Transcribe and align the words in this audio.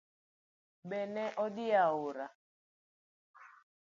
Be 0.87 0.99
ne 1.13 1.25
idhi 1.45 1.67
aora? 1.83 2.27